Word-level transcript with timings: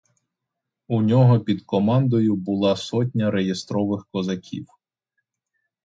У 0.87 1.01
нього 1.01 1.39
під 1.39 1.61
командою 1.61 2.35
була 2.35 2.75
сотня 2.75 3.31
реєстрових 3.31 4.07
козаків. 4.11 4.67